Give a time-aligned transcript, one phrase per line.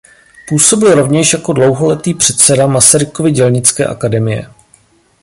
[0.47, 4.49] Působil rovněž jako dlouholetý předseda Masarykovy dělnické akademie.